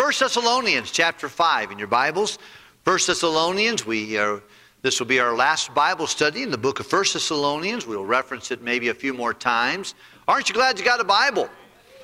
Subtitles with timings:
[0.00, 2.38] 1 Thessalonians chapter 5 in your Bibles.
[2.84, 4.42] 1 Thessalonians, we are,
[4.80, 7.86] this will be our last Bible study in the book of 1 Thessalonians.
[7.86, 9.94] We'll reference it maybe a few more times.
[10.26, 11.50] Aren't you glad you got a Bible?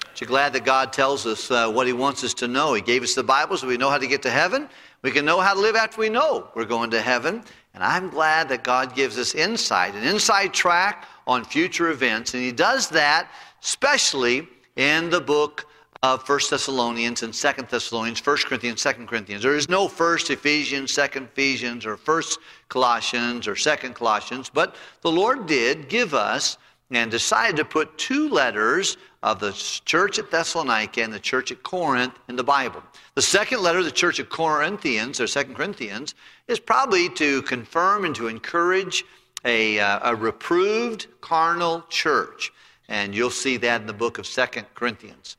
[0.04, 2.74] Aren't you glad that God tells us uh, what He wants us to know?
[2.74, 4.68] He gave us the Bible so we know how to get to heaven.
[5.00, 7.42] We can know how to live after we know we're going to heaven.
[7.72, 12.34] And I'm glad that God gives us insight, an inside track on future events.
[12.34, 13.30] And He does that
[13.62, 15.66] especially in the book
[16.14, 19.42] of 1 Thessalonians and 2 Thessalonians, 1 Corinthians, 2 Corinthians.
[19.42, 22.22] There is no 1 Ephesians, 2 Ephesians, or 1
[22.68, 26.58] Colossians, or 2 Colossians, but the Lord did give us
[26.92, 29.50] and decided to put two letters of the
[29.84, 32.80] church at Thessalonica and the church at Corinth in the Bible.
[33.16, 36.14] The second letter the church of Corinthians, or Second Corinthians,
[36.46, 39.02] is probably to confirm and to encourage
[39.44, 42.52] a, uh, a reproved carnal church.
[42.88, 45.36] And you'll see that in the book of Second Corinthians.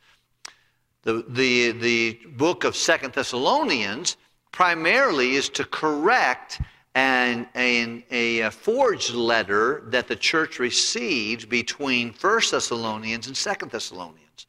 [1.08, 4.18] The, the, the book of Second Thessalonians
[4.52, 6.59] primarily is to correct
[6.95, 14.48] an, an, a forged letter that the church received between First Thessalonians and Second Thessalonians.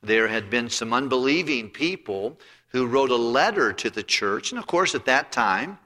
[0.00, 4.68] There had been some unbelieving people who wrote a letter to the church, and of
[4.68, 5.80] course, at that time,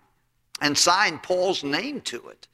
[0.60, 2.48] and signed Paul's name to it.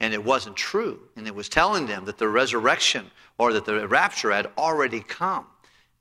[0.00, 1.00] And it wasn't true.
[1.16, 5.46] And it was telling them that the resurrection or that the rapture had already come.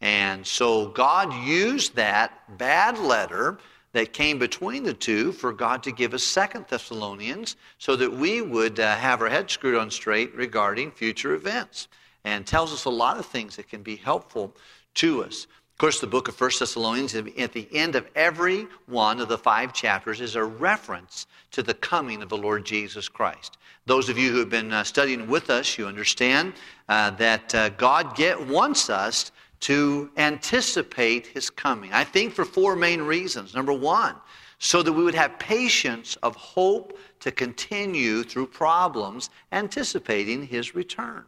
[0.01, 3.57] And so God used that bad letter
[3.93, 8.41] that came between the two for God to give us Second Thessalonians so that we
[8.41, 11.87] would uh, have our head screwed on straight regarding future events.
[12.23, 14.53] And tells us a lot of things that can be helpful
[14.95, 15.47] to us.
[15.77, 19.37] Of course, the book of 1 Thessalonians, at the end of every one of the
[19.37, 23.57] five chapters, is a reference to the coming of the Lord Jesus Christ.
[23.85, 26.53] Those of you who have been uh, studying with us, you understand
[26.89, 31.91] uh, that uh, God get, wants us to anticipate his coming.
[31.93, 33.53] I think for four main reasons.
[33.55, 34.15] Number one,
[34.59, 41.23] so that we would have patience of hope to continue through problems, anticipating his return,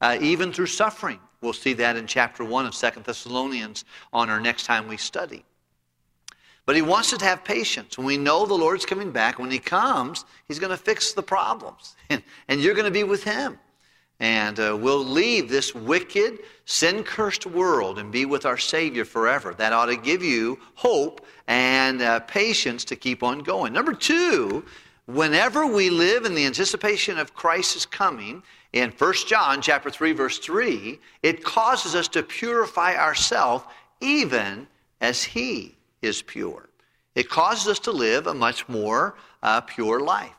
[0.00, 1.18] uh, even through suffering.
[1.40, 5.44] We'll see that in chapter 1 of Second Thessalonians on our next time we study.
[6.66, 7.96] But he wants us to have patience.
[7.96, 11.22] When we know the Lord's coming back, when he comes, he's going to fix the
[11.22, 11.96] problems.
[12.10, 13.58] And, and you're going to be with him.
[14.20, 19.54] And uh, we'll leave this wicked, sin cursed world and be with our Savior forever.
[19.54, 23.72] That ought to give you hope and uh, patience to keep on going.
[23.72, 24.64] Number two,
[25.06, 28.42] whenever we live in the anticipation of Christ's coming,
[28.72, 33.64] in 1 John chapter 3 verse 3, it causes us to purify ourselves
[34.00, 34.66] even
[35.00, 36.68] as he is pure.
[37.14, 40.34] It causes us to live a much more uh, pure life.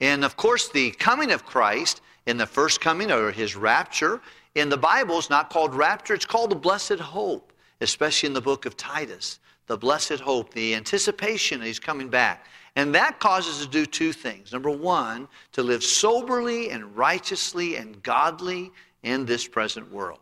[0.00, 4.20] And of course, the coming of Christ in the first coming or his rapture
[4.54, 8.40] in the Bible it's not called rapture, it's called the blessed hope, especially in the
[8.40, 9.40] book of Titus.
[9.66, 12.46] The blessed hope, the anticipation he's coming back.
[12.76, 14.52] And that causes us to do two things.
[14.52, 18.70] Number one, to live soberly and righteously and godly
[19.02, 20.18] in this present world.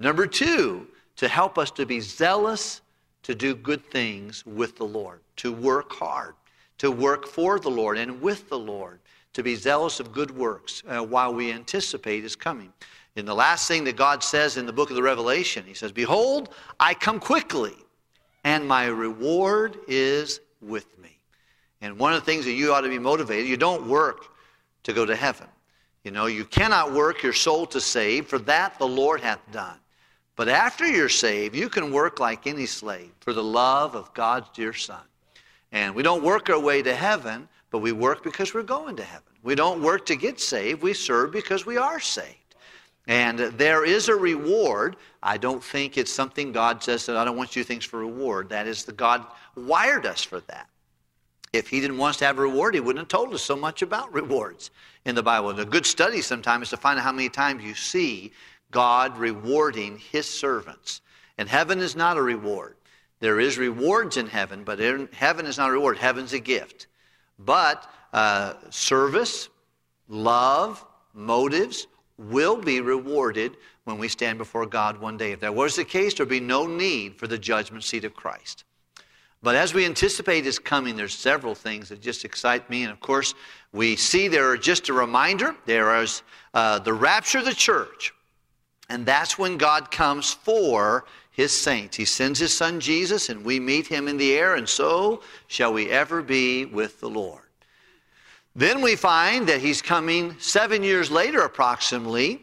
[0.00, 2.80] Number two, to help us to be zealous
[3.22, 6.34] to do good things with the Lord, to work hard,
[6.78, 8.98] to work for the Lord and with the Lord,
[9.32, 12.72] to be zealous of good works uh, while we anticipate his coming.
[13.16, 15.92] In the last thing that God says in the book of the Revelation, he says,
[15.92, 17.74] Behold, I come quickly,
[18.44, 21.18] and my reward is with me.
[21.80, 24.26] And one of the things that you ought to be motivated, you don't work
[24.84, 25.46] to go to heaven.
[26.04, 29.76] You know, you cannot work your soul to save, for that the Lord hath done.
[30.36, 34.48] But after you're saved, you can work like any slave for the love of God's
[34.54, 35.02] dear Son.
[35.72, 39.04] And we don't work our way to heaven, but we work because we're going to
[39.04, 39.32] heaven.
[39.42, 42.36] We don't work to get saved, we serve because we are saved.
[43.06, 44.96] And there is a reward.
[45.22, 48.48] I don't think it's something God says that I don't want you things for reward.
[48.50, 49.24] That is the God
[49.56, 50.68] wired us for that.
[51.52, 53.56] If he didn't want us to have a reward, he wouldn't have told us so
[53.56, 54.70] much about rewards
[55.04, 55.50] in the Bible.
[55.50, 58.32] And a good study sometimes is to find out how many times you see
[58.70, 61.00] God rewarding his servants.
[61.38, 62.76] And heaven is not a reward.
[63.18, 65.98] There is rewards in heaven, but heaven is not a reward.
[65.98, 66.86] Heaven's a gift.
[67.44, 69.48] But uh, service,
[70.08, 70.84] love,
[71.14, 71.86] motives
[72.18, 75.32] will be rewarded when we stand before God one day.
[75.32, 78.64] If that was the case, there'd be no need for the judgment seat of Christ.
[79.42, 82.82] But as we anticipate his coming, there's several things that just excite me.
[82.82, 83.34] And of course,
[83.72, 86.22] we see there are just a reminder there is
[86.52, 88.12] uh, the rapture of the church.
[88.90, 91.06] And that's when God comes for
[91.40, 91.96] his saints.
[91.96, 95.72] He sends his son Jesus, and we meet him in the air, and so shall
[95.72, 97.44] we ever be with the Lord.
[98.54, 102.42] Then we find that he's coming seven years later, approximately.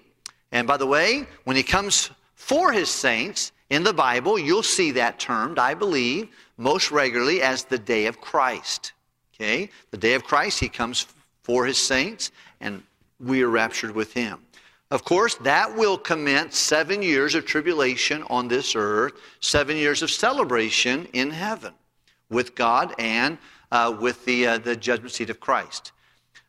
[0.52, 4.92] And by the way, when he comes for his saints, In the Bible, you'll see
[4.92, 8.94] that termed, I believe, most regularly as the day of Christ.
[9.36, 9.70] Okay?
[9.92, 11.06] The day of Christ, he comes
[11.44, 12.82] for his saints, and
[13.20, 14.40] we are raptured with him.
[14.90, 20.10] Of course, that will commence seven years of tribulation on this earth, seven years of
[20.10, 21.74] celebration in heaven
[22.30, 23.38] with God and
[23.72, 25.92] uh, with the, uh, the judgment seat of Christ.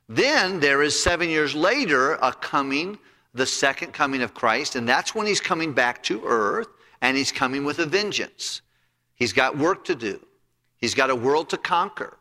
[0.08, 2.98] Then there is seven years later a coming,
[3.34, 6.68] the second coming of Christ, and that's when he's coming back to earth
[7.02, 8.62] and he's coming with a vengeance.
[9.14, 10.20] He's got work to do,
[10.76, 12.16] he's got a world to conquer,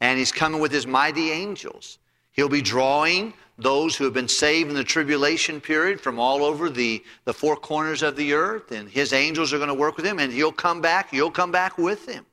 [0.00, 1.98] and he's coming with his mighty angels.
[2.32, 6.70] He'll be drawing those who have been saved in the tribulation period from all over
[6.70, 10.06] the, the four corners of the earth, and his angels are going to work with
[10.06, 12.24] him, and he'll come back, you'll come back with him.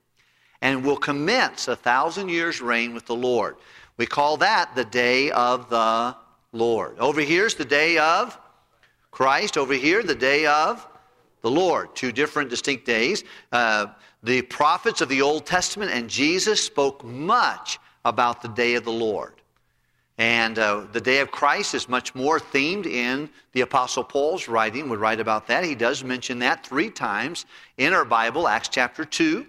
[0.62, 3.58] And we'll commence a thousand years' reign with the Lord.
[3.98, 6.16] We call that the day of the
[6.52, 6.98] Lord.
[7.00, 8.38] Over here's the day of
[9.12, 9.58] Christ.
[9.58, 10.88] Over here, the day of
[11.42, 11.96] the Lord.
[11.96, 13.24] Two different distinct days.
[13.52, 13.88] Uh,
[14.24, 18.92] the prophets of the Old Testament and Jesus spoke much about the day of the
[18.92, 19.34] Lord.
[20.18, 24.90] And uh, the day of Christ is much more themed in the Apostle Paul's writing,
[24.90, 25.64] would write about that.
[25.64, 27.46] He does mention that three times
[27.78, 29.46] in our Bible, Acts chapter 2.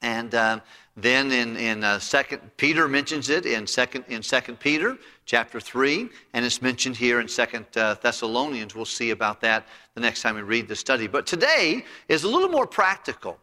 [0.00, 0.60] And uh,
[0.96, 6.08] then in, in uh, second, Peter mentions it in second, in second Peter chapter 3,
[6.34, 8.74] and it's mentioned here in second uh, Thessalonians.
[8.74, 11.06] We'll see about that the next time we read the study.
[11.06, 13.38] But today is a little more practical.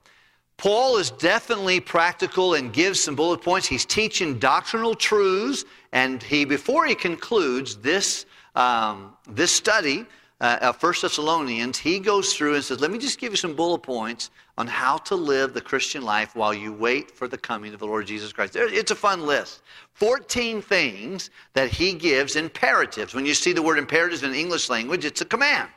[0.59, 3.65] Paul is definitely practical and gives some bullet points.
[3.65, 5.63] He's teaching doctrinal truths,
[5.93, 8.25] and he, before he concludes this,
[8.55, 10.05] um, this study
[10.41, 13.55] uh, of 1 Thessalonians, he goes through and says, Let me just give you some
[13.55, 17.73] bullet points on how to live the Christian life while you wait for the coming
[17.73, 18.57] of the Lord Jesus Christ.
[18.57, 19.61] It's a fun list.
[19.93, 23.13] 14 things that he gives imperatives.
[23.13, 25.69] When you see the word imperatives in English language, it's a command.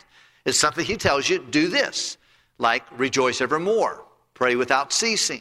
[0.45, 2.19] It's something he tells you, do this,
[2.59, 4.07] like rejoice evermore
[4.43, 5.41] Pray without ceasing.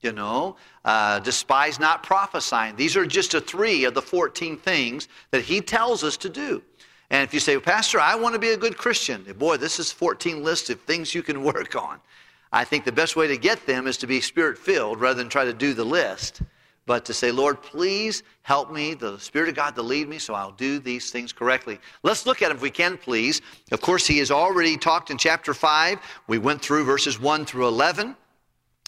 [0.00, 0.56] You know,
[0.86, 2.74] uh, despise not prophesying.
[2.74, 6.62] These are just a three of the 14 things that he tells us to do.
[7.10, 9.92] And if you say, Pastor, I want to be a good Christian, boy, this is
[9.92, 12.00] 14 lists of things you can work on.
[12.50, 15.28] I think the best way to get them is to be spirit filled rather than
[15.28, 16.40] try to do the list,
[16.86, 20.32] but to say, Lord, please help me, the Spirit of God, to lead me so
[20.32, 21.78] I'll do these things correctly.
[22.04, 23.42] Let's look at them if we can, please.
[23.70, 25.98] Of course, he has already talked in chapter 5.
[26.26, 28.16] We went through verses 1 through 11.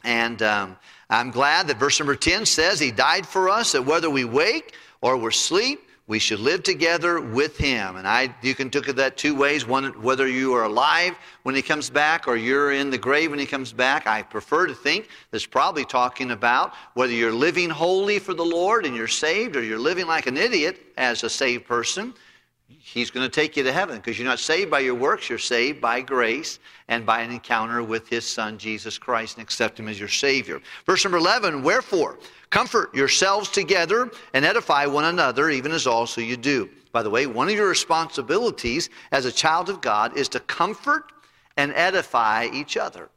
[0.04, 0.76] And um,
[1.10, 4.74] I'm glad that verse number 10 says he died for us, that whether we wake
[5.00, 7.96] or we're asleep, we should live together with him.
[7.96, 9.66] And I, you can look at that two ways.
[9.66, 11.14] One, whether you are alive
[11.44, 14.06] when he comes back or you're in the grave when he comes back.
[14.06, 18.84] I prefer to think that's probably talking about whether you're living holy for the Lord
[18.84, 22.14] and you're saved or you're living like an idiot as a saved person.
[22.80, 25.38] He's going to take you to heaven because you're not saved by your works, you're
[25.38, 26.58] saved by grace
[26.88, 30.60] and by an encounter with His Son, Jesus Christ, and accept Him as your Savior.
[30.86, 32.18] Verse number 11 Wherefore,
[32.50, 36.68] comfort yourselves together and edify one another, even as also you do.
[36.92, 41.12] By the way, one of your responsibilities as a child of God is to comfort
[41.56, 43.08] and edify each other.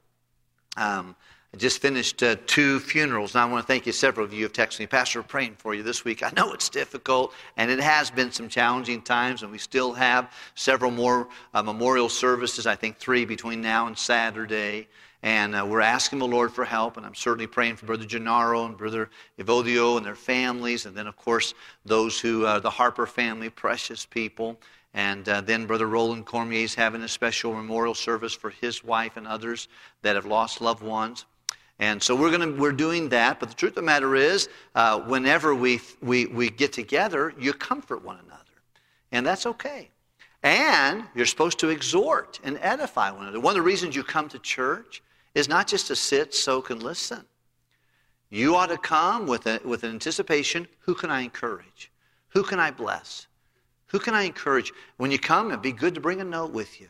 [0.78, 1.16] Um,
[1.56, 3.94] I just finished uh, two funerals, and I want to thank you.
[3.94, 6.22] Several of you have texted me, Pastor, praying for you this week.
[6.22, 10.34] I know it's difficult, and it has been some challenging times, and we still have
[10.56, 14.90] several more uh, memorial services, I think three between now and Saturday.
[15.24, 18.66] And uh, we're asking the Lord for help, and I'm certainly praying for Brother Gennaro
[18.66, 21.54] and Brother Evodio and their families, and then, of course,
[21.86, 24.60] those who, uh, the Harper family, precious people.
[24.94, 29.16] And uh, then Brother Roland Cormier is having a special memorial service for his wife
[29.16, 29.70] and others
[30.02, 31.24] that have lost loved ones.
[31.80, 33.40] And so we're, gonna, we're doing that.
[33.40, 37.54] But the truth of the matter is, uh, whenever we, we, we get together, you
[37.54, 38.44] comfort one another.
[39.12, 39.90] And that's okay.
[40.42, 43.40] And you're supposed to exhort and edify one another.
[43.40, 45.02] One of the reasons you come to church
[45.34, 47.26] is not just to sit, soak, and listen.
[48.30, 51.92] You ought to come with, a, with an anticipation who can I encourage?
[52.30, 53.28] Who can I bless?
[53.88, 54.72] Who can I encourage?
[54.98, 56.90] When you come, it'd be good to bring a note with you.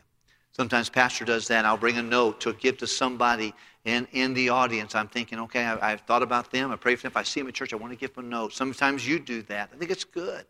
[0.56, 1.66] Sometimes Pastor does that.
[1.66, 3.52] I'll bring a note to give to somebody
[3.84, 4.94] in, in the audience.
[4.94, 6.70] I'm thinking, okay, I, have thought about them.
[6.70, 7.12] I pray for them.
[7.12, 8.54] If I see them in church, I want to give them a note.
[8.54, 9.68] Sometimes you do that.
[9.70, 10.46] I think it's good.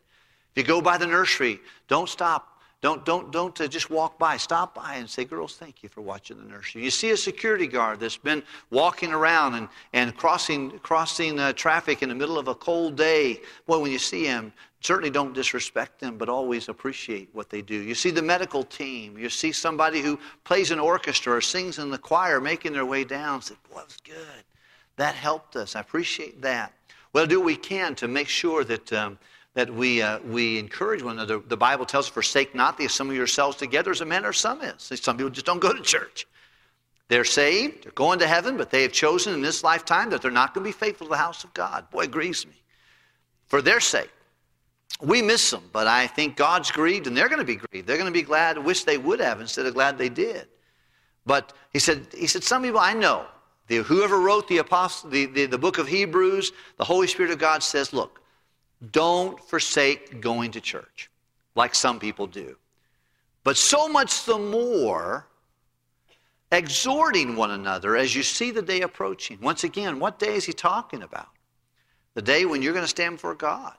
[0.55, 1.59] If you go by the nursery,
[1.89, 2.56] don't stop.
[2.83, 4.37] Don't, don't, don't uh, just walk by.
[4.37, 6.85] Stop by and say, Girls, thank you for watching the nursery.
[6.85, 12.03] You see a security guard that's been walking around and, and crossing, crossing uh, traffic
[12.03, 13.41] in the middle of a cold day.
[13.67, 14.53] Boy, when you see him,
[14.83, 17.75] certainly don't disrespect them, but always appreciate what they do.
[17.75, 19.17] You see the medical team.
[19.17, 23.05] You see somebody who plays an orchestra or sings in the choir making their way
[23.05, 23.41] down.
[23.41, 24.45] Say, Boy, that was good.
[24.97, 25.77] That helped us.
[25.77, 26.75] I appreciate that.
[27.15, 28.93] Well, do what we can to make sure that.
[28.93, 29.19] Um,
[29.57, 31.39] that we, uh, we encourage one another.
[31.39, 34.61] The Bible tells us, forsake not the assembling yourselves together as a man or some
[34.61, 34.93] is.
[35.01, 36.27] Some people just don't go to church.
[37.09, 40.31] They're saved, they're going to heaven, but they have chosen in this lifetime that they're
[40.31, 41.91] not going to be faithful to the house of God.
[41.91, 42.53] Boy, it grieves me.
[43.47, 44.11] For their sake.
[45.01, 47.87] We miss them, but I think God's grieved and they're going to be grieved.
[47.87, 50.49] They're going to be glad, wish they would have instead of glad they did.
[51.25, 53.25] But he said, he said, some people I know,
[53.69, 57.39] the, whoever wrote the, apostle, the, the, the book of Hebrews, the Holy Spirit of
[57.39, 58.21] God says, look,
[58.91, 61.11] don't forsake going to church
[61.55, 62.57] like some people do.
[63.45, 65.27] But so much the more
[66.53, 69.39] exhorting one another as you see the day approaching.
[69.41, 71.29] Once again, what day is he talking about?
[72.15, 73.75] The day when you're going to stand before God.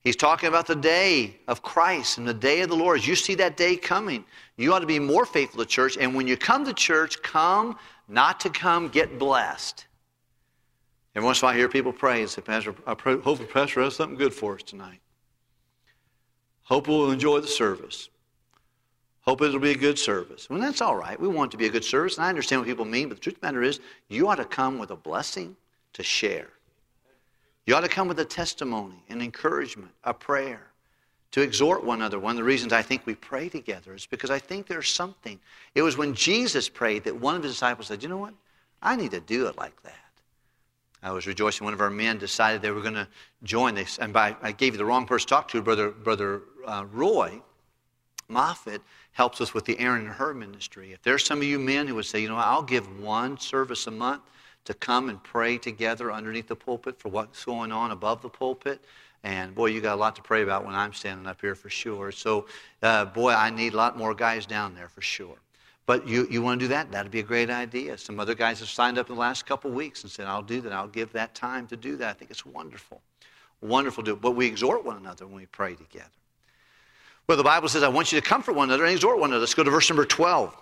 [0.00, 3.00] He's talking about the day of Christ and the day of the Lord.
[3.00, 4.24] As you see that day coming,
[4.56, 5.96] you ought to be more faithful to church.
[5.98, 9.84] And when you come to church, come not to come get blessed.
[11.16, 13.48] Every once in a while, I hear people pray and say, Pastor, I hope the
[13.50, 15.00] pastor has something good for us tonight.
[16.64, 18.10] Hope we'll enjoy the service.
[19.22, 20.50] Hope it'll be a good service.
[20.50, 21.18] Well, that's all right.
[21.18, 23.16] We want it to be a good service, and I understand what people mean, but
[23.16, 25.56] the truth of the matter is, you ought to come with a blessing
[25.94, 26.50] to share.
[27.64, 30.66] You ought to come with a testimony, an encouragement, a prayer,
[31.30, 32.18] to exhort one another.
[32.18, 35.40] One of the reasons I think we pray together is because I think there's something.
[35.74, 38.34] It was when Jesus prayed that one of his disciples said, You know what?
[38.82, 40.05] I need to do it like that.
[41.02, 41.64] I was rejoicing.
[41.64, 43.08] One of our men decided they were going to
[43.42, 43.74] join.
[43.74, 46.84] They, and by, I gave you the wrong person to talk to, Brother, Brother uh,
[46.90, 47.40] Roy
[48.28, 50.92] Moffitt helps us with the Aaron and Hur ministry.
[50.92, 53.86] If there's some of you men who would say, you know, I'll give one service
[53.86, 54.22] a month
[54.64, 58.84] to come and pray together underneath the pulpit for what's going on above the pulpit.
[59.22, 61.70] And boy, you got a lot to pray about when I'm standing up here for
[61.70, 62.12] sure.
[62.12, 62.46] So,
[62.82, 65.36] uh, boy, I need a lot more guys down there for sure.
[65.86, 66.90] But you, you want to do that?
[66.90, 67.96] That'd be a great idea.
[67.96, 70.42] Some other guys have signed up in the last couple of weeks and said, I'll
[70.42, 70.72] do that.
[70.72, 72.10] I'll give that time to do that.
[72.10, 73.00] I think it's wonderful.
[73.60, 74.16] Wonderful to do.
[74.16, 76.10] But we exhort one another when we pray together.
[77.28, 79.40] Well, the Bible says, I want you to comfort one another and exhort one another.
[79.40, 80.54] Let's go to verse number 12.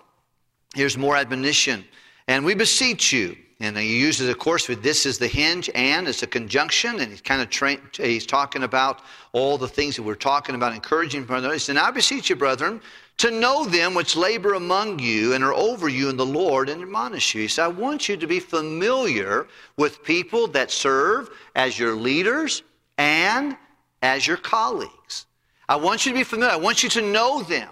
[0.75, 1.85] Here's more admonition.
[2.29, 3.37] And we beseech you.
[3.61, 7.01] And he uses, of course, with this is the hinge and it's a conjunction.
[7.01, 9.01] And he's kind of tra- he's talking about
[9.33, 11.55] all the things that we're talking about, encouraging one another.
[11.55, 12.81] He said, I beseech you, brethren,
[13.17, 16.83] to know them which labor among you and are over you in the Lord and
[16.83, 17.43] admonish you.
[17.43, 22.63] He said, I want you to be familiar with people that serve as your leaders
[22.99, 23.57] and
[24.03, 25.27] as your colleagues.
[25.69, 26.53] I want you to be familiar.
[26.53, 27.69] I want you to know them.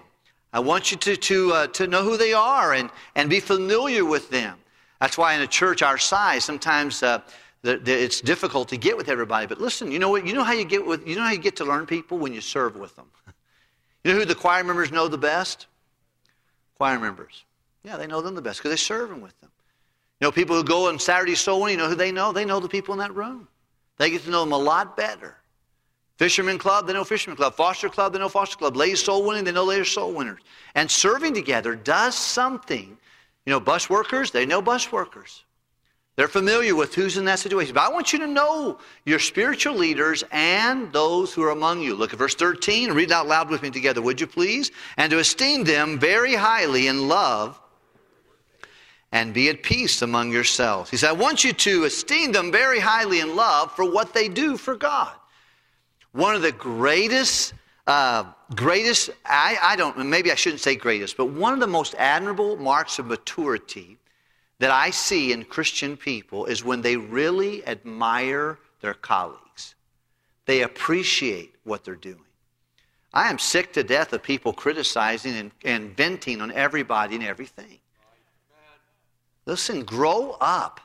[0.53, 4.05] I want you to, to, uh, to know who they are and, and be familiar
[4.05, 4.57] with them.
[5.01, 7.21] That's why in a church our size, sometimes uh,
[7.63, 9.47] the, the, it's difficult to get with everybody.
[9.47, 10.25] But listen, you know what?
[10.25, 12.33] You know how you get with, you know how you get to learn people when
[12.33, 13.07] you serve with them.
[14.03, 15.67] you know who the choir members know the best?
[16.77, 17.45] Choir members.
[17.83, 19.51] Yeah, they know them the best because they serve them with them.
[20.19, 22.31] You know, people who go on Saturday soul winning, you know who they know?
[22.31, 23.47] They know the people in that room.
[23.97, 25.35] They get to know them a lot better.
[26.17, 27.55] Fisherman Club, they know Fisherman Club.
[27.55, 28.75] Foster Club, they know Foster Club.
[28.75, 30.39] Ladies Soul Winning, they know Ladies Soul Winners.
[30.75, 32.97] And serving together does something.
[33.45, 35.42] You know, bus workers, they know bus workers.
[36.15, 37.73] They're familiar with who's in that situation.
[37.73, 41.95] But I want you to know your spiritual leaders and those who are among you.
[41.95, 44.71] Look at verse 13 and read it out loud with me together, would you please?
[44.97, 47.59] And to esteem them very highly in love
[49.11, 50.91] and be at peace among yourselves.
[50.91, 54.27] He said, I want you to esteem them very highly in love for what they
[54.27, 55.13] do for God.
[56.11, 57.55] One of the greatest,
[57.87, 61.95] uh, greatest, I, I don't, maybe I shouldn't say greatest, but one of the most
[61.97, 63.97] admirable marks of maturity
[64.59, 69.75] that I see in Christian people is when they really admire their colleagues.
[70.45, 72.17] They appreciate what they're doing.
[73.13, 77.79] I am sick to death of people criticizing and, and venting on everybody and everything.
[79.45, 80.79] Listen, grow up.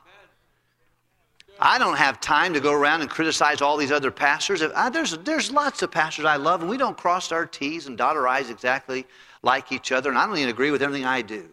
[1.61, 4.61] I don't have time to go around and criticize all these other pastors.
[4.61, 7.97] I, there's, there's lots of pastors I love, and we don't cross our T's and
[7.97, 9.05] dot our I's exactly
[9.41, 11.49] like each other, and I don't even agree with everything I do.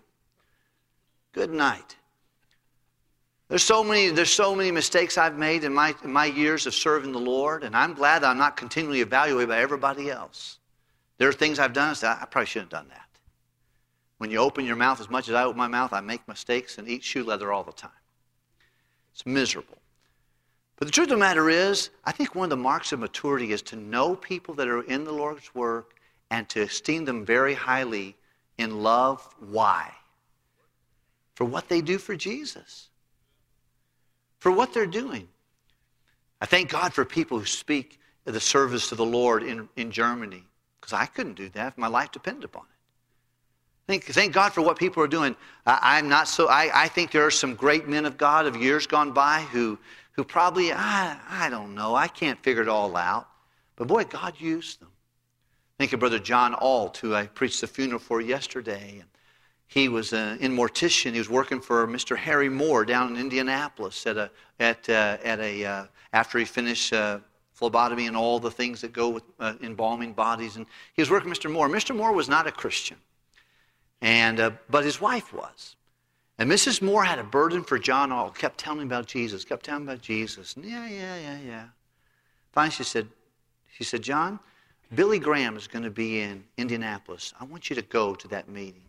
[1.33, 1.97] Good night.
[3.49, 6.75] There's so many, there's so many mistakes I've made in my, in my years of
[6.75, 10.59] serving the Lord, and I'm glad I'm not continually evaluated by everybody else.
[11.19, 13.07] There are things I've done that I probably shouldn't have done that.
[14.19, 16.79] When you open your mouth as much as I open my mouth, I make mistakes
[16.79, 17.91] and eat shoe leather all the time.
[19.13, 19.79] It's miserable.
[20.77, 23.53] But the truth of the matter is, I think one of the marks of maturity
[23.53, 25.95] is to know people that are in the Lord's work
[26.31, 28.17] and to esteem them very highly
[28.59, 29.27] in love.
[29.39, 29.93] Why?
[31.35, 32.89] For what they do for Jesus,
[34.47, 35.27] for what they're doing.
[36.41, 40.45] I thank God for people who speak the service to the Lord in, in Germany,
[40.81, 41.73] because I couldn't do that.
[41.73, 43.89] If my life depended upon it.
[43.89, 45.35] Thank, thank God for what people are doing.
[45.67, 48.55] I, am not so, I, I think there are some great men of God of
[48.55, 49.81] years gone by who
[50.13, 53.27] who probably, I, I don't know, I can't figure it all out.
[53.75, 54.93] But boy, God used them.
[55.77, 58.99] Think of Brother John Alt, who I preached the funeral for yesterday.
[59.01, 59.09] And
[59.67, 61.13] he was uh, in mortician.
[61.13, 62.17] He was working for Mr.
[62.17, 64.31] Harry Moore down in Indianapolis at a,
[64.61, 67.19] at, uh, at a, uh, after he finished uh,
[67.53, 70.57] phlebotomy and all the things that go with uh, embalming bodies.
[70.57, 71.51] And he was working Mr.
[71.51, 71.69] Moore.
[71.69, 71.95] Mr.
[71.97, 72.99] Moore was not a Christian,
[74.01, 75.77] and, but his wife was.
[76.39, 76.83] And Mrs.
[76.83, 79.89] Moore had a burden for John Alt, kept telling him about Jesus, kept telling him
[79.89, 80.55] about Jesus.
[80.55, 81.65] And yeah, yeah, yeah, yeah.
[82.53, 83.09] Finally, she said,
[83.73, 84.39] she said, John,
[84.95, 87.33] Billy Graham is going to be in Indianapolis.
[87.41, 88.86] I want you to go to that meeting.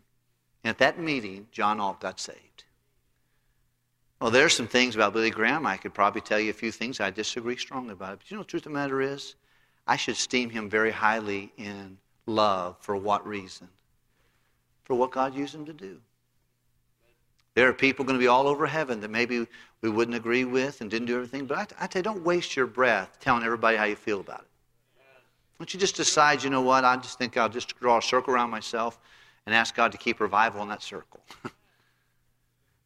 [0.68, 2.64] And at that meeting, John Alt got saved.
[4.20, 5.64] Well, there's some things about Billy Graham.
[5.64, 8.18] I could probably tell you a few things I disagree strongly about.
[8.18, 9.34] But you know, the truth of the matter is,
[9.86, 11.96] I should esteem him very highly in
[12.26, 12.76] love.
[12.80, 13.66] For what reason?
[14.84, 16.02] For what God used him to do.
[17.54, 19.46] There are people going to be all over heaven that maybe
[19.80, 21.46] we wouldn't agree with and didn't do everything.
[21.46, 24.48] But I, tell you, don't waste your breath telling everybody how you feel about it.
[24.96, 25.04] Why
[25.60, 28.34] Don't you just decide, you know what, I just think I'll just draw a circle
[28.34, 29.00] around myself
[29.48, 31.20] and ask God to keep revival in that circle.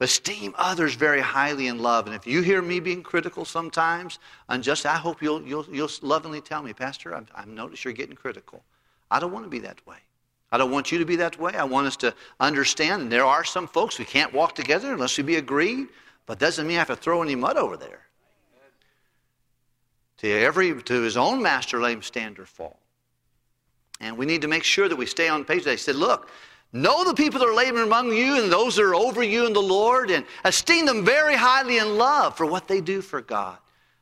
[0.00, 2.06] Esteem others very highly in love.
[2.06, 6.40] And if you hear me being critical sometimes, unjust, I hope you'll, you'll, you'll lovingly
[6.40, 8.62] tell me, Pastor, I've, noticed you're getting critical.
[9.10, 9.96] I don't want to be that way.
[10.52, 11.52] I don't want you to be that way.
[11.52, 15.18] I want us to understand, and there are some folks we can't walk together unless
[15.18, 15.88] we be agreed,
[16.26, 18.06] but doesn't mean I have to throw any mud over there.
[20.18, 22.78] To every to his own master let him stand or fall.
[24.00, 25.64] And we need to make sure that we stay on page.
[25.64, 26.28] They said, look,
[26.72, 29.52] Know the people that are laboring among you and those that are over you in
[29.52, 33.58] the Lord, and esteem them very highly in love for what they do for God.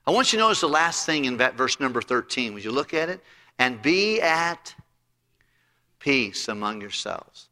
[0.06, 2.54] I want you to notice the last thing in verse number 13.
[2.54, 3.20] Would you look at it?
[3.58, 4.74] And be at
[5.98, 7.48] peace among yourselves.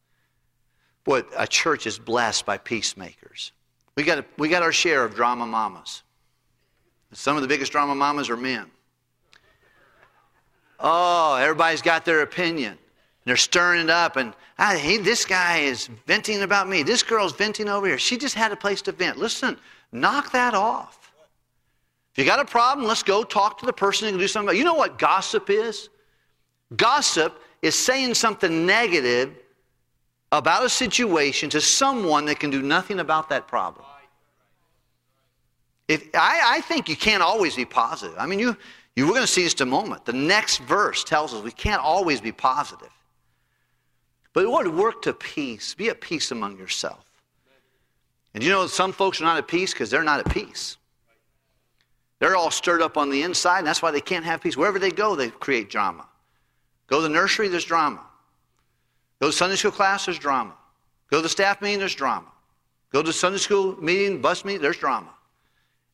[1.05, 3.53] Boy, a church is blessed by peacemakers.
[3.97, 6.03] We got, a, we got our share of drama mamas.
[7.13, 8.67] Some of the biggest drama mamas are men.
[10.79, 12.79] Oh, everybody's got their opinion.
[13.29, 16.83] They're stirring it up, and ah, hey, this guy is venting about me.
[16.83, 17.99] This girl's venting over here.
[17.99, 19.19] She just had a place to vent.
[19.19, 19.59] Listen,
[19.93, 21.13] knock that off.
[22.11, 24.49] If you got a problem, let's go talk to the person who can do something
[24.49, 24.59] about it.
[24.61, 25.91] You know what gossip is?
[26.75, 29.37] Gossip is saying something negative
[30.33, 33.85] about a situation to someone that can do nothing about that problem.
[35.87, 38.17] If, I, I think you can't always be positive.
[38.19, 38.57] I mean, you,
[38.97, 40.07] you we're going to see just a moment.
[40.07, 42.89] The next verse tells us we can't always be positive.
[44.39, 45.75] But we want to work to peace.
[45.75, 47.05] Be at peace among yourself.
[48.35, 50.77] And you know, some folks are not at peace because they're not at peace.
[52.21, 54.57] They're all stirred up on the inside, and that's why they can't have peace.
[54.57, 56.07] Wherever they go, they create drama.
[56.87, 58.01] Go to the nursery, there's drama.
[59.21, 60.55] Go to Sunday school class, there's drama.
[61.11, 62.29] Go to the staff meeting, there's drama.
[62.93, 65.11] Go to Sunday school meeting, bus meeting, there's drama.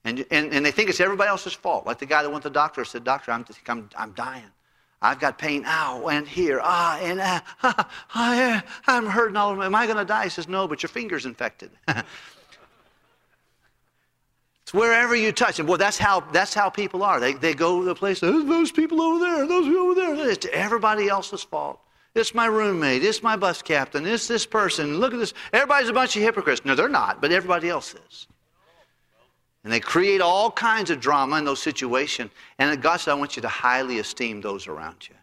[0.05, 1.87] And, and, and they think it's everybody else's fault.
[1.87, 4.51] Like the guy that went to the doctor said, Doctor, I'm, I'm, I'm dying.
[5.05, 9.63] I've got pain, ow, and here, ah, and ah, ah, ah I'm hurting all over.
[9.63, 10.25] Am I going to die?
[10.25, 11.71] He says, No, but your finger's infected.
[11.89, 12.05] it's
[14.73, 15.59] wherever you touch.
[15.59, 17.21] And boy, that's how, that's how people are.
[17.21, 20.31] They, they go to the place, those people over there, those people over there.
[20.31, 21.81] It's everybody else's fault.
[22.15, 23.05] It's my roommate.
[23.05, 24.07] It's my bus captain.
[24.07, 25.01] It's this person.
[25.01, 25.35] Look at this.
[25.53, 26.65] Everybody's a bunch of hypocrites.
[26.65, 28.27] No, they're not, but everybody else is.
[29.65, 32.31] And they create all kinds of drama in those situations.
[32.59, 35.15] And God said, I want you to highly esteem those around you.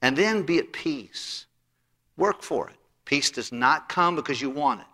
[0.00, 1.46] And then be at peace.
[2.16, 2.76] Work for it.
[3.04, 4.86] Peace does not come because you want it,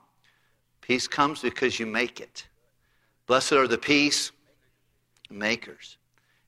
[0.80, 2.46] peace comes because you make it.
[3.26, 4.32] Blessed are the peace
[5.30, 5.98] makers.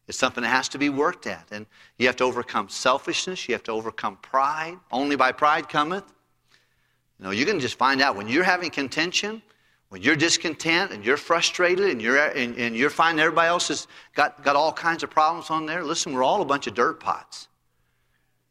[0.09, 1.47] It's something that has to be worked at.
[1.53, 1.67] And
[1.99, 3.49] you have to overcome selfishness.
[3.49, 4.79] You have to overcome pride.
[4.91, 6.03] Only by pride cometh.
[7.19, 9.43] You know, you can just find out when you're having contention,
[9.91, 13.89] when you're discontent and you're frustrated and you're, and, and you're finding everybody else has
[14.15, 17.01] got, got all kinds of problems on there, listen, we're all a bunch of dirt
[17.01, 17.49] pots.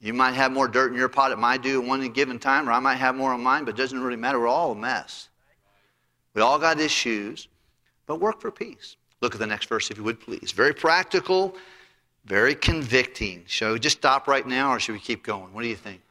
[0.02, 2.68] You might have more dirt in your pot than I do at one given time,
[2.68, 4.40] or I might have more on mine, but it doesn't really matter.
[4.40, 5.30] We're all a mess.
[6.34, 7.48] We all got issues,
[8.06, 8.98] but work for peace.
[9.22, 10.52] Look at the next verse, if you would, please.
[10.52, 11.56] Very practical,
[12.26, 13.44] very convicting.
[13.48, 15.54] Shall we just stop right now, or should we keep going?
[15.54, 16.02] What do you think?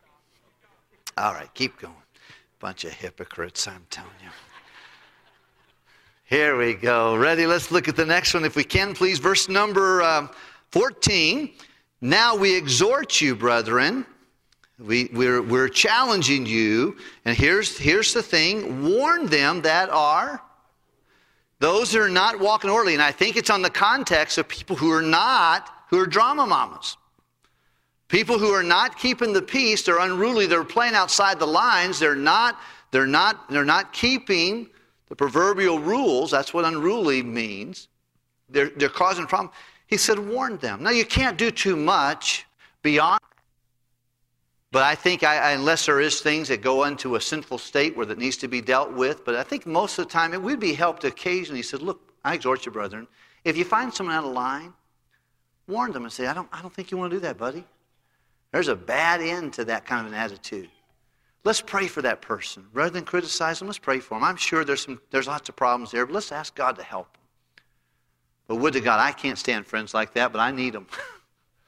[1.18, 1.94] All right, keep going.
[2.60, 4.30] Bunch of hypocrites, I'm telling you.
[6.28, 7.16] Here we go.
[7.16, 7.46] Ready?
[7.46, 9.18] Let's look at the next one if we can, please.
[9.18, 10.28] Verse number uh,
[10.72, 11.54] 14.
[12.02, 14.04] Now we exhort you, brethren.
[14.78, 16.98] We, we're, we're challenging you.
[17.24, 20.42] And here's, here's the thing warn them that are
[21.60, 22.92] those who are not walking orderly.
[22.92, 26.46] And I think it's on the context of people who are not, who are drama
[26.46, 26.98] mamas.
[28.08, 32.14] People who are not keeping the peace, they're unruly, they're playing outside the lines, they're
[32.14, 32.60] not,
[32.90, 34.68] they're not, they're not keeping
[35.08, 37.88] the proverbial rules, that's what unruly means.
[38.50, 39.54] They're, they're causing problems.
[39.86, 40.82] He said, warn them.
[40.82, 42.46] Now, you can't do too much
[42.82, 43.20] beyond.
[44.70, 48.04] But I think, I, unless there is things that go into a sinful state where
[48.04, 50.60] that needs to be dealt with, but I think most of the time it would
[50.60, 51.60] be helped occasionally.
[51.60, 53.08] He said, Look, I exhort you, brethren,
[53.44, 54.74] if you find someone out of line,
[55.66, 57.64] warn them and say, I don't, I don't think you want to do that, buddy.
[58.52, 60.68] There's a bad end to that kind of an attitude.
[61.48, 62.66] Let's pray for that person.
[62.74, 64.22] Rather than criticize them, let's pray for them.
[64.22, 67.10] I'm sure there's, some, there's lots of problems there, but let's ask God to help
[67.14, 67.22] them.
[68.48, 70.86] But would to God, I can't stand friends like that, but I need them.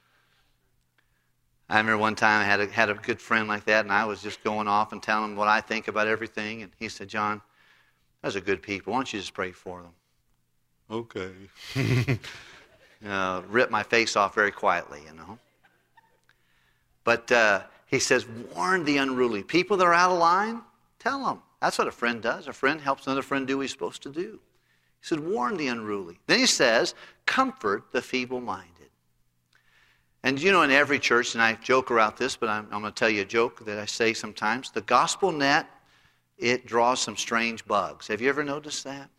[1.70, 4.04] I remember one time I had a, had a good friend like that, and I
[4.04, 6.60] was just going off and telling him what I think about everything.
[6.60, 7.40] And he said, John,
[8.20, 8.92] those are good people.
[8.92, 9.92] Why don't you just pray for them?
[10.90, 12.18] Okay.
[13.08, 15.38] uh, rip my face off very quietly, you know.
[17.02, 18.24] But uh, he says,
[18.54, 19.42] warn the unruly.
[19.42, 20.62] People that are out of line,
[21.00, 21.42] tell them.
[21.60, 22.46] That's what a friend does.
[22.46, 24.38] A friend helps another friend do what he's supposed to do.
[25.00, 26.20] He said, warn the unruly.
[26.28, 26.94] Then he says,
[27.26, 28.68] comfort the feeble minded.
[30.22, 32.92] And you know, in every church, and I joke about this, but I'm, I'm going
[32.92, 35.66] to tell you a joke that I say sometimes the gospel net,
[36.38, 38.06] it draws some strange bugs.
[38.06, 39.10] Have you ever noticed that?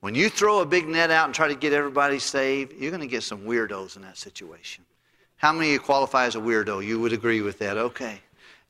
[0.00, 3.00] When you throw a big net out and try to get everybody saved, you're going
[3.02, 4.84] to get some weirdos in that situation.
[5.36, 6.84] How many of you qualify as a weirdo?
[6.84, 7.76] You would agree with that.
[7.76, 8.20] Okay.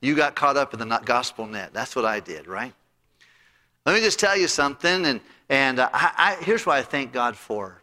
[0.01, 1.73] You got caught up in the gospel net.
[1.73, 2.73] That's what I did, right?
[3.85, 7.13] Let me just tell you something, and, and uh, I, I, here's what I thank
[7.13, 7.81] God for.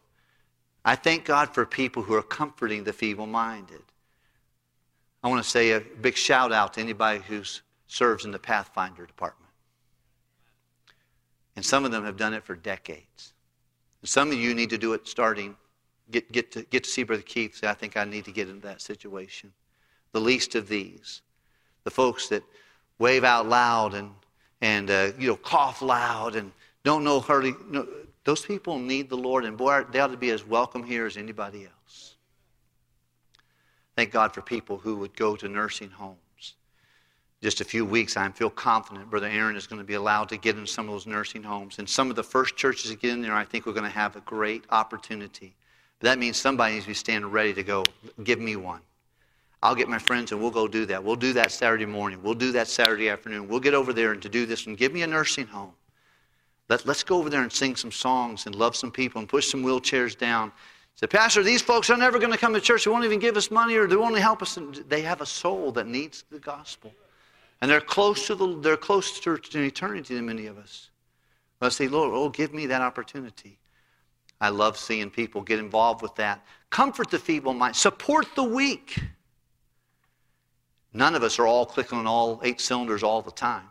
[0.85, 3.81] I thank God for people who are comforting the feeble minded.
[5.23, 7.43] I want to say a big shout out to anybody who
[7.87, 9.51] serves in the Pathfinder department.
[11.57, 13.33] And some of them have done it for decades.
[14.03, 15.57] And some of you need to do it starting,
[16.11, 18.49] get, get, to, get to see Brother Keith, say, I think I need to get
[18.49, 19.53] into that situation.
[20.13, 21.23] The least of these,
[21.85, 22.43] the folks that
[22.99, 24.11] wave out loud and,
[24.61, 26.53] and uh, you know, cough loud and
[26.85, 27.55] don't know hardly,
[28.25, 31.17] those people need the Lord, and boy, they ought to be as welcome here as
[31.17, 32.17] anybody else.
[33.97, 36.19] Thank God for people who would go to nursing homes.
[37.43, 40.37] Just a few weeks, I feel confident Brother Aaron is going to be allowed to
[40.37, 41.79] get in some of those nursing homes.
[41.79, 43.91] And some of the first churches to get in there, I think we're going to
[43.91, 45.55] have a great opportunity.
[46.05, 47.83] But that means somebody needs to be standing ready to go,
[48.25, 48.81] give me one.
[49.63, 51.03] I'll get my friends and we'll go do that.
[51.03, 52.23] We'll do that Saturday morning.
[52.23, 53.49] We'll do that Saturday afternoon.
[53.49, 55.73] We'll get over there and to do this and give me a nursing home.
[56.69, 59.51] Let, let's go over there and sing some songs and love some people and push
[59.51, 60.53] some wheelchairs down.
[60.97, 62.85] Say, Pastor, these folks are never going to come to church.
[62.85, 64.59] They won't even give us money or they won't help us.
[64.87, 66.93] They have a soul that needs the gospel.
[67.63, 70.91] And they're close to the, they're closer to eternity than many of us.
[71.63, 73.57] I say, Lord, oh, give me that opportunity.
[74.41, 76.45] I love seeing people get involved with that.
[76.71, 77.77] Comfort the feeble mind.
[77.77, 78.99] Support the weak.
[80.93, 83.67] None of us are all clicking on all eight cylinders all the time.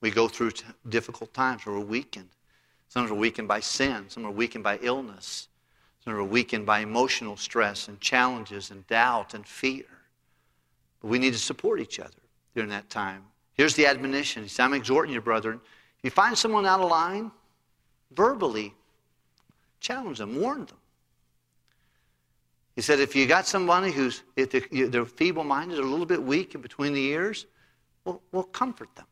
[0.00, 2.28] We go through t- difficult times where we're weakened.
[2.88, 4.04] Some are weakened by sin.
[4.08, 5.48] Some are weakened by illness.
[6.04, 9.84] Some are weakened by emotional stress and challenges and doubt and fear.
[11.00, 12.22] But we need to support each other
[12.54, 13.24] during that time.
[13.54, 14.44] Here's the admonition.
[14.44, 15.60] He said, I'm exhorting you, brethren.
[15.98, 17.32] If you find someone out of line,
[18.12, 18.72] verbally
[19.86, 20.76] challenge them, warn them.
[22.74, 24.50] He said, if you got somebody who's if
[24.90, 27.46] they're feeble-minded, a little bit weak in between the ears,
[28.04, 29.06] well, well comfort them.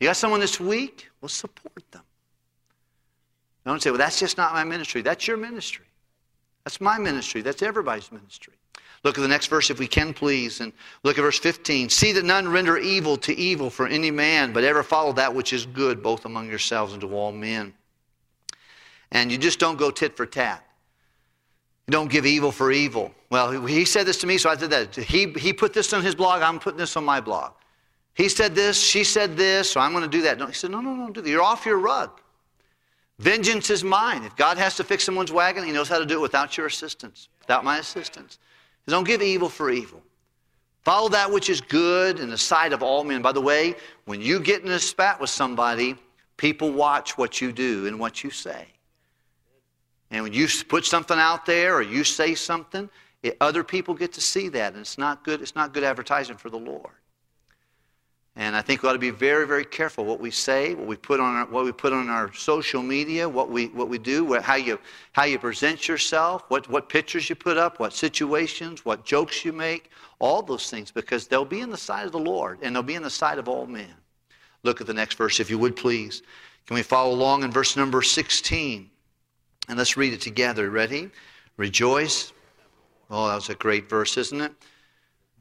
[0.00, 1.10] You got someone that's weak?
[1.20, 2.02] we'll support them.
[3.64, 5.02] Don't say, well, that's just not my ministry.
[5.02, 5.84] That's your ministry.
[6.64, 7.42] That's my ministry.
[7.42, 8.54] That's everybody's ministry.
[9.04, 10.60] Look at the next verse, if we can, please.
[10.60, 11.88] And look at verse 15.
[11.88, 15.52] See that none render evil to evil for any man, but ever follow that which
[15.52, 17.74] is good, both among yourselves and to all men.
[19.12, 20.66] And you just don't go tit for tat.
[21.86, 23.12] You don't give evil for evil.
[23.30, 24.94] Well, he said this to me, so I did that.
[24.94, 27.52] He, he put this on his blog, I'm putting this on my blog.
[28.14, 30.38] He said this, she said this, so I'm going to do that.
[30.38, 31.28] No, he said, no, no, no, do that.
[31.28, 32.20] You're off your rug.
[33.18, 34.24] Vengeance is mine.
[34.24, 36.66] If God has to fix someone's wagon, he knows how to do it without your
[36.66, 38.38] assistance, without my assistance.
[38.86, 40.02] don't give evil for evil.
[40.82, 43.22] Follow that which is good in the sight of all men.
[43.22, 45.96] By the way, when you get in a spat with somebody,
[46.36, 48.66] people watch what you do and what you say.
[50.12, 52.88] And when you put something out there or you say something,
[53.22, 55.40] it, other people get to see that, and it's not good.
[55.40, 56.92] It's not good advertising for the Lord.
[58.36, 60.96] And I think we ought to be very, very careful what we say, what we
[60.96, 64.24] put on our, what we put on our social media, what we, what we do,
[64.24, 64.78] what, how, you,
[65.12, 69.52] how you present yourself, what, what pictures you put up, what situations, what jokes you
[69.52, 72.82] make, all those things, because they'll be in the sight of the Lord and they'll
[72.82, 73.94] be in the sight of all men.
[74.62, 76.22] Look at the next verse, if you would please.
[76.66, 78.88] Can we follow along in verse number 16?
[79.68, 80.70] And let's read it together.
[80.70, 81.10] Ready?
[81.56, 82.32] Rejoice.
[83.10, 84.52] Oh, that was a great verse, isn't it?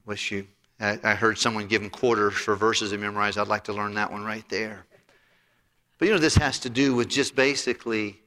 [0.05, 0.47] Wish you
[0.81, 3.37] I heard someone give them quarters for verses they memorized.
[3.37, 4.83] I'd like to learn that one right there.
[5.99, 8.19] But you know, this has to do with just basically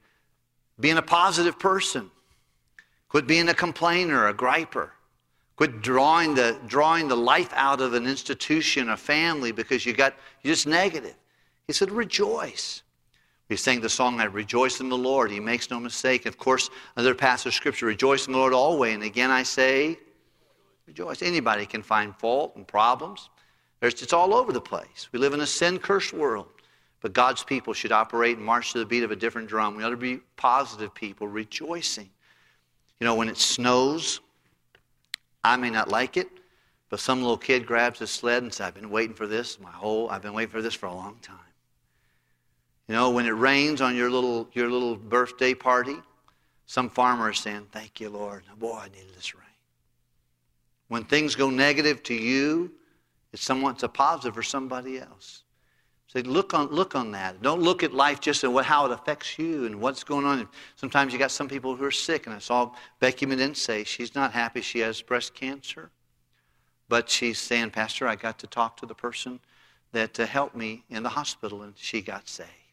[0.78, 2.12] being a positive person.
[3.08, 4.90] Quit being a complainer, a griper.
[5.56, 10.14] Quit drawing the, drawing the life out of an institution, a family, because you got,
[10.42, 11.14] you're just negative.
[11.66, 12.83] He said, rejoice.
[13.54, 15.30] We sang the song, I rejoice in the Lord.
[15.30, 16.26] He makes no mistake.
[16.26, 18.94] Of course, another passage of Scripture, rejoice in the Lord always.
[18.94, 19.96] And again, I say,
[20.88, 21.22] rejoice.
[21.22, 23.30] Anybody can find fault and problems.
[23.78, 25.08] There's, it's all over the place.
[25.12, 26.48] We live in a sin cursed world.
[27.00, 29.76] But God's people should operate and march to the beat of a different drum.
[29.76, 32.10] We ought to be positive people, rejoicing.
[32.98, 34.18] You know, when it snows,
[35.44, 36.26] I may not like it,
[36.90, 39.70] but some little kid grabs a sled and says, I've been waiting for this my
[39.70, 41.38] whole, I've been waiting for this for a long time.
[42.88, 45.96] You know, when it rains on your little, your little birthday party,
[46.66, 48.42] some farmer is saying, Thank you, Lord.
[48.58, 49.44] Boy, I needed this rain.
[50.88, 52.72] When things go negative to you,
[53.32, 55.42] it's somewhat a positive for somebody else.
[56.06, 57.42] So look on, look on that.
[57.42, 60.46] Don't look at life just and how it affects you and what's going on.
[60.76, 62.70] Sometimes you got some people who are sick, and I saw
[63.00, 65.90] Becky Medin say she's not happy she has breast cancer,
[66.88, 69.40] but she's saying, Pastor, I got to talk to the person
[69.92, 72.63] that uh, helped me in the hospital, and she got saved.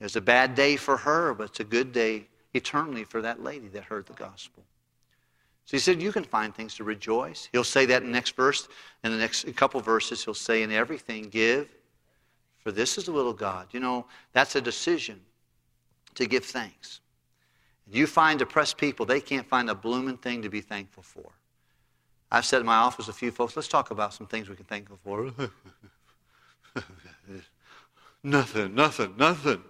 [0.00, 3.42] It was a bad day for her, but it's a good day eternally for that
[3.42, 4.62] lady that heard the gospel.
[5.64, 7.48] So he said, You can find things to rejoice.
[7.52, 8.68] He'll say that in the next verse.
[9.02, 11.68] In the next couple verses, he'll say, In everything, give,
[12.58, 13.68] for this is the will of God.
[13.72, 15.20] You know, that's a decision
[16.14, 17.00] to give thanks.
[17.90, 21.30] You find depressed people, they can't find a blooming thing to be thankful for.
[22.30, 24.64] I've said in my office a few folks, let's talk about some things we can
[24.64, 25.32] thank them for.
[28.24, 29.62] nothing, nothing, nothing.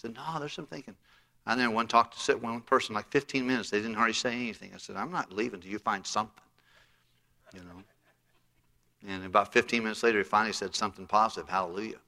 [0.00, 0.94] I said, no, there's some thinking.
[1.46, 3.70] I then one talked to sit one person like 15 minutes.
[3.70, 4.70] They didn't hardly say anything.
[4.74, 6.42] I said, I'm not leaving until you find something.
[7.54, 7.82] You know.
[9.08, 11.48] And about 15 minutes later, he finally said something positive.
[11.48, 11.98] Hallelujah.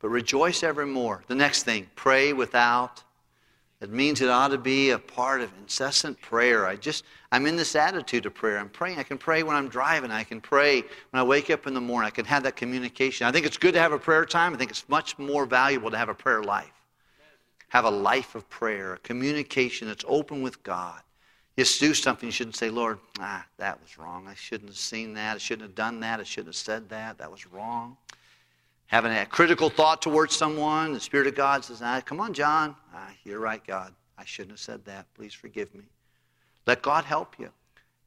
[0.00, 1.24] But rejoice evermore.
[1.26, 3.02] The next thing, pray without.
[3.80, 6.66] It means it ought to be a part of incessant prayer.
[6.66, 8.58] I just, I'm in this attitude of prayer.
[8.58, 8.98] I'm praying.
[8.98, 10.10] I can pray when I'm driving.
[10.10, 12.06] I can pray when I wake up in the morning.
[12.06, 13.26] I can have that communication.
[13.26, 14.54] I think it's good to have a prayer time.
[14.54, 16.72] I think it's much more valuable to have a prayer life
[17.74, 21.00] have a life of prayer, a communication that's open with God.
[21.58, 24.28] Just do something, you shouldn't say, Lord, ah, that was wrong.
[24.28, 25.34] I shouldn't have seen that.
[25.34, 26.20] I shouldn't have done that.
[26.20, 27.18] I shouldn't have said that.
[27.18, 27.96] That was wrong.
[28.86, 32.76] Having a critical thought towards someone, the Spirit of God says, ah, come on, John.
[32.94, 33.94] Ah, you're right, God.
[34.18, 35.06] I shouldn't have said that.
[35.14, 35.84] Please forgive me.
[36.66, 37.50] Let God help you.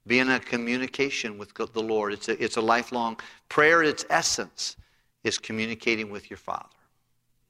[0.06, 2.14] Be in a communication with the Lord.
[2.14, 3.84] It's a, it's a lifelong prayer.
[3.84, 4.78] Its essence
[5.24, 6.64] is communicating with your Father.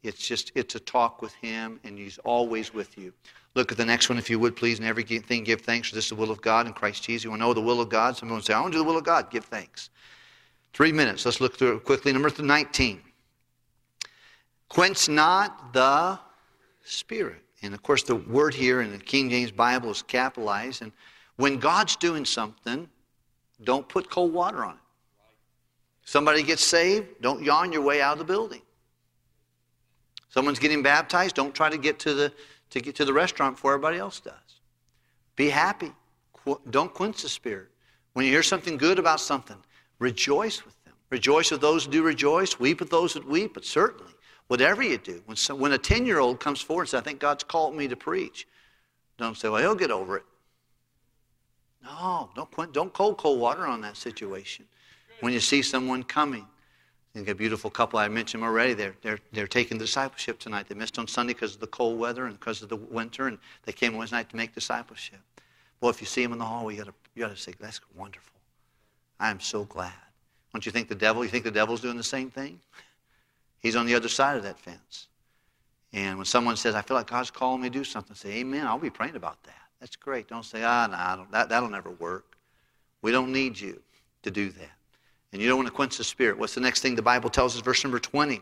[0.02, 3.14] It's just, it's a talk with Him, and He's always with you.
[3.56, 4.80] Look at the next one, if you would, please.
[4.80, 7.24] In everything, give thanks, for this is the will of God in Christ Jesus.
[7.24, 8.18] You want to know the will of God?
[8.18, 9.30] Someone say, I want to do the will of God.
[9.30, 9.90] Give thanks.
[10.74, 11.26] Three minutes.
[11.26, 12.14] Let's look through it quickly.
[12.14, 13.02] Number 19.
[14.70, 16.20] Quench not the
[16.84, 17.44] Spirit.
[17.62, 20.82] And of course, the word here in the King James Bible is capitalized.
[20.82, 20.92] And
[21.36, 22.88] when God's doing something,
[23.64, 24.80] don't put cold water on it.
[26.06, 28.62] Somebody gets saved, don't yawn your way out of the building.
[30.30, 32.32] Someone's getting baptized, don't try to get to the,
[32.70, 34.34] to get to the restaurant before everybody else does.
[35.36, 35.92] Be happy.
[36.70, 37.68] Don't quench the spirit.
[38.14, 39.58] When you hear something good about something,
[40.00, 40.94] rejoice with them.
[41.10, 42.60] Rejoice with those who do rejoice.
[42.60, 43.54] Weep with those that weep.
[43.54, 44.14] But certainly,
[44.48, 47.04] whatever you do, when, some, when a 10 year old comes forward and says, I
[47.04, 48.48] think God's called me to preach,
[49.18, 50.26] don't say, well, he'll get over it.
[51.84, 54.66] No, don't, quench, don't cold, cold water on that situation.
[55.22, 56.46] When you see someone coming,
[57.18, 58.74] think a beautiful couple, I mentioned already.
[58.74, 60.68] They're, they're, they're taking discipleship tonight.
[60.68, 63.40] They missed on Sunday because of the cold weather and because of the winter, and
[63.64, 65.20] they came Wednesday night to make discipleship.
[65.82, 68.40] Well, if you see them in the hallway, you got you to say, that's wonderful.
[69.20, 69.94] I am so glad.
[70.54, 72.60] Don't you think the devil, you think the devil's doing the same thing?
[73.60, 75.08] He's on the other side of that fence.
[75.94, 78.68] And when someone says, I feel like God's calling me to do something, say, amen,
[78.68, 79.56] I'll be praying about that.
[79.80, 80.28] That's great.
[80.28, 82.38] Don't say, ah, no, nah, that, that'll never work.
[83.02, 83.82] We don't need you
[84.24, 84.72] to do that.
[85.32, 86.38] And you don't want to quench the spirit.
[86.38, 87.62] What's the next thing the Bible tells us?
[87.62, 88.42] Verse number 20.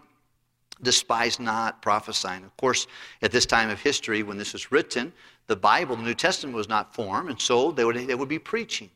[0.82, 2.44] Despise not prophesying.
[2.44, 2.88] Of course,
[3.22, 5.14] at this time of history, when this was written,
[5.48, 8.40] the Bible, the New Testament, was not formed, and so they would, they would be
[8.40, 8.90] preaching.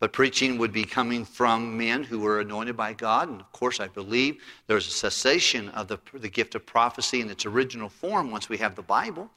[0.00, 3.28] But preaching would be coming from men who were anointed by God.
[3.28, 7.28] And of course, I believe there's a cessation of the, the gift of prophecy in
[7.28, 9.28] its original form once we have the Bible.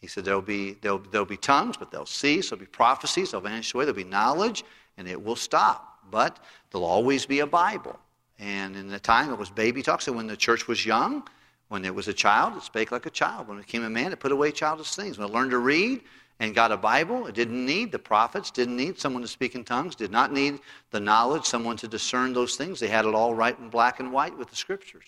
[0.00, 2.50] He said there'll be, there'll, there'll be tongues, but they'll cease.
[2.50, 3.84] There'll be prophecies, they'll vanish away.
[3.84, 4.64] There'll be knowledge,
[4.96, 6.38] and it will stop but
[6.70, 7.98] there'll always be a Bible.
[8.38, 11.22] And in the time it was baby talk, so when the church was young,
[11.68, 13.48] when it was a child, it spake like a child.
[13.48, 15.18] When it became a man, it put away childish things.
[15.18, 16.00] When it learned to read
[16.40, 19.62] and got a Bible, it didn't need the prophets, didn't need someone to speak in
[19.62, 20.58] tongues, did not need
[20.90, 22.80] the knowledge, someone to discern those things.
[22.80, 25.04] They had it all right in black and white with the scriptures.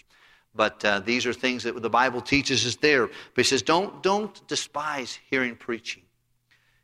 [0.54, 3.06] But uh, these are things that the Bible teaches us there.
[3.06, 6.02] But he says, don't, don't despise hearing preaching.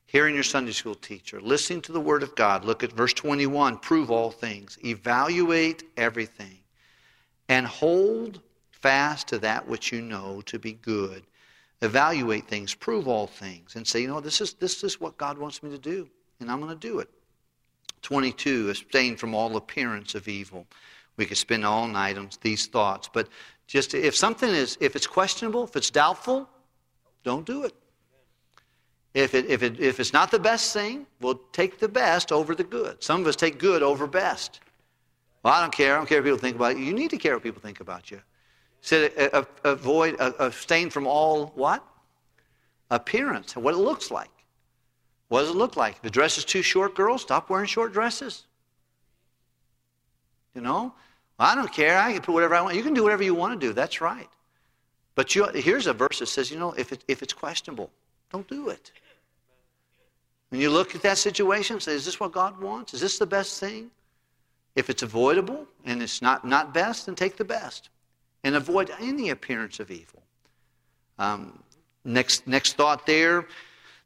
[0.07, 2.65] hearing your Sunday school teacher, listening to the Word of God.
[2.65, 6.59] Look at verse 21 prove all things, evaluate everything,
[7.51, 11.25] and hold fast to that which you know to be good.
[11.81, 15.38] Evaluate things, prove all things, and say, you know, this is, this is what God
[15.38, 16.09] wants me to do,
[16.41, 17.09] and I'm going to do it.
[18.03, 20.67] 22, abstain from all appearance of evil.
[21.17, 23.29] We could spend all night on these thoughts, but
[23.67, 26.49] just if something is, if it's questionable, if it's doubtful,
[27.23, 27.75] don't do it.
[29.14, 32.55] If, it, if, it, if it's not the best thing, we'll take the best over
[32.55, 33.03] the good.
[33.03, 34.61] Some of us take good over best.
[35.43, 35.95] Well, I don't care.
[35.95, 36.85] I don't care what people think about you.
[36.85, 38.21] You need to care what people think about you.
[38.81, 41.85] Said uh, uh, avoid, uh, abstain from all what?
[42.91, 44.31] Appearance what it looks like.
[45.29, 45.97] What does it look like?
[45.97, 48.45] If the dress is too short, girls, stop wearing short dresses.
[50.55, 50.95] You know?
[51.38, 51.99] I don't care.
[51.99, 52.77] I can put whatever I want.
[52.77, 53.73] You can do whatever you want to do.
[53.73, 54.29] That's right.
[55.14, 57.91] But you, here's a verse that says, you know, if, it, if it's questionable,
[58.33, 58.91] don't do it.
[60.49, 62.95] When you look at that situation, say, is this what God wants?
[62.95, 63.91] Is this the best thing?
[64.75, 67.91] If it's avoidable and it's not, not best, then take the best.
[68.44, 70.22] And avoid any appearance of evil.
[71.18, 71.62] Um,
[72.05, 73.46] next, next thought there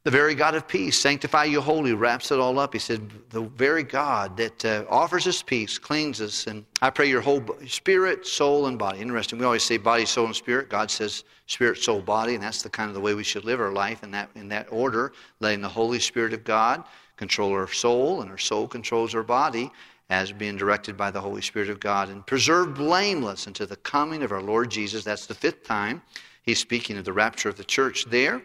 [0.05, 2.73] the very God of peace, sanctify you wholly, wraps it all up.
[2.73, 7.09] He said, the very God that uh, offers us peace, cleans us, and I pray
[7.09, 8.99] your whole spirit, soul, and body.
[9.01, 9.39] Interesting.
[9.39, 10.69] We always say body, soul, and spirit.
[10.69, 13.61] God says spirit, soul, body, and that's the kind of the way we should live
[13.61, 16.83] our life in that in that order, letting the Holy Spirit of God
[17.17, 19.71] control our soul, and our soul controls our body
[20.13, 24.23] as being directed by the Holy Spirit of God, and preserved blameless until the coming
[24.23, 25.05] of our Lord Jesus.
[25.05, 26.03] That's the fifth time.
[26.43, 28.43] He's speaking of the rapture of the church there.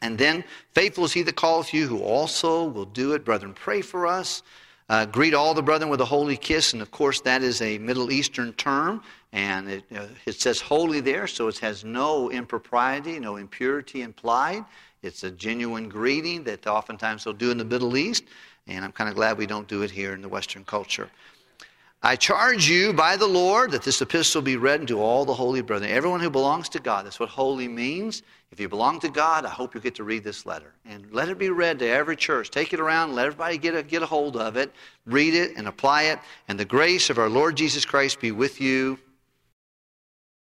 [0.00, 3.22] And then, faithful is he that calleth you, who also will do it.
[3.22, 4.42] Brethren, pray for us.
[4.88, 6.72] Uh, greet all the brethren with a holy kiss.
[6.72, 9.02] And of course, that is a Middle Eastern term.
[9.34, 14.64] And it, uh, it says holy there, so it has no impropriety, no impurity implied.
[15.02, 18.24] It's a genuine greeting that oftentimes they'll do in the Middle East.
[18.68, 21.10] And I'm kind of glad we don't do it here in the Western culture.
[22.00, 25.62] I charge you by the Lord that this epistle be read unto all the holy
[25.62, 25.90] brethren.
[25.90, 27.04] Everyone who belongs to God.
[27.04, 28.22] That's what holy means.
[28.52, 30.72] If you belong to God, I hope you get to read this letter.
[30.84, 32.50] And let it be read to every church.
[32.50, 34.72] Take it around, let everybody get a, get a hold of it,
[35.06, 36.20] read it, and apply it.
[36.46, 38.98] And the grace of our Lord Jesus Christ be with you.